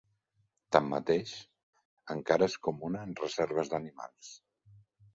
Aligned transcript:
Tanmateix, 0.75 1.35
encara 2.17 2.49
és 2.55 2.57
comuna 2.71 3.07
en 3.11 3.17
reserves 3.23 3.73
d'animals. 3.75 4.37